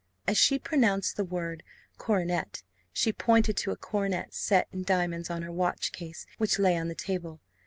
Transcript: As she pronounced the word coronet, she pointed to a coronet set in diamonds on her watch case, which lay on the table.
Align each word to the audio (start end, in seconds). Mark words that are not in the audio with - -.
As 0.27 0.35
she 0.35 0.57
pronounced 0.57 1.15
the 1.15 1.23
word 1.23 1.61
coronet, 1.99 2.63
she 2.91 3.13
pointed 3.13 3.55
to 3.57 3.69
a 3.69 3.75
coronet 3.77 4.33
set 4.33 4.67
in 4.71 4.81
diamonds 4.83 5.29
on 5.29 5.43
her 5.43 5.51
watch 5.51 5.91
case, 5.91 6.25
which 6.39 6.57
lay 6.57 6.75
on 6.75 6.87
the 6.87 6.95
table. 6.95 7.39